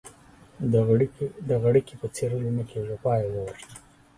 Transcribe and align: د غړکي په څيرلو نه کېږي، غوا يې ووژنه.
د 1.49 1.51
غړکي 1.63 1.93
په 2.01 2.07
څيرلو 2.15 2.49
نه 2.57 2.63
کېږي، 2.69 2.95
غوا 3.01 3.13
يې 3.21 3.27
ووژنه. 3.31 3.65